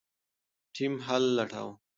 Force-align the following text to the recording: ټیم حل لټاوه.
ټیم 0.73 0.93
حل 1.05 1.23
لټاوه. 1.37 1.73